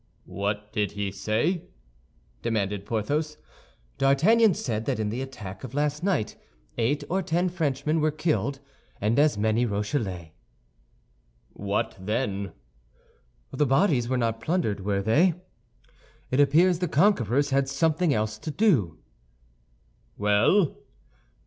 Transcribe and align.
"What 0.25 0.73
did 0.73 0.93
he 0.93 1.11
say?" 1.11 1.65
demanded 2.41 2.87
Porthos. 2.87 3.37
"D'Artagnan 3.99 4.55
said 4.55 4.85
that 4.85 4.99
in 4.99 5.09
the 5.11 5.21
attack 5.21 5.63
of 5.63 5.75
last 5.75 6.01
night 6.03 6.35
eight 6.79 7.03
or 7.07 7.21
ten 7.21 7.49
Frenchmen 7.49 8.01
were 8.01 8.09
killed, 8.09 8.59
and 8.99 9.19
as 9.19 9.37
many 9.37 9.63
Rochellais." 9.63 10.33
"What 11.53 11.97
then?" 11.99 12.51
"The 13.51 13.67
bodies 13.67 14.09
were 14.09 14.17
not 14.17 14.41
plundered, 14.41 14.79
were 14.79 15.03
they? 15.03 15.35
It 16.31 16.39
appears 16.39 16.79
the 16.79 16.87
conquerors 16.87 17.51
had 17.51 17.69
something 17.69 18.11
else 18.11 18.39
to 18.39 18.49
do." 18.49 18.97
"Well?" 20.17 20.77